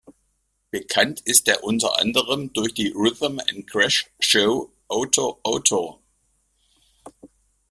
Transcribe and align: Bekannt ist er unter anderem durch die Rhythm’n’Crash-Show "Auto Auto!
Bekannt 0.71 1.19
ist 1.25 1.47
er 1.47 1.63
unter 1.63 1.99
anderem 1.99 2.51
durch 2.53 2.73
die 2.73 2.87
Rhythm’n’Crash-Show 2.87 4.71
"Auto 4.87 5.37
Auto! 5.43 5.99